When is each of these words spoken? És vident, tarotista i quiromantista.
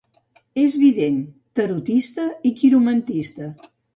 És 0.61 0.77
vident, 0.83 1.19
tarotista 1.59 2.27
i 2.51 2.55
quiromantista. 2.61 3.53